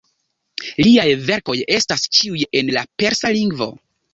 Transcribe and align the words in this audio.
Liaj 0.85 1.05
verkoj 1.27 1.55
estas 1.77 2.07
ĉiuj 2.19 2.49
en 2.61 2.73
la 2.79 2.87
persa 3.03 3.37
lingvo. 3.39 3.73